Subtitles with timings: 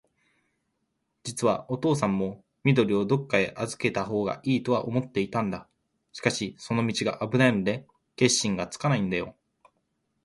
[1.21, 5.67] じつはおとうさんも、緑をどっかへあずけたほうがいいとは思っていたんだ。
[6.11, 7.85] しかし、その道があぶないので、
[8.15, 9.35] 決心がつかないんだよ。